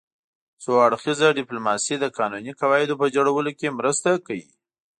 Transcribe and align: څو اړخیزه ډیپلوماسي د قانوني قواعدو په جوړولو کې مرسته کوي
څو 0.63 0.71
اړخیزه 0.85 1.35
ډیپلوماسي 1.39 1.95
د 1.99 2.05
قانوني 2.17 2.51
قواعدو 2.59 2.99
په 3.01 3.07
جوړولو 3.15 3.51
کې 3.59 3.75
مرسته 3.79 4.09
کوي 4.25 4.47